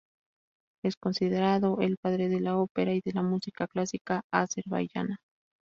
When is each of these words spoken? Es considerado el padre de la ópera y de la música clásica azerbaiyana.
Es 0.83 0.95
considerado 0.97 1.77
el 1.79 1.95
padre 2.01 2.27
de 2.27 2.39
la 2.39 2.57
ópera 2.57 2.91
y 2.95 3.01
de 3.01 3.13
la 3.13 3.21
música 3.21 3.67
clásica 3.67 4.21
azerbaiyana. 4.33 5.17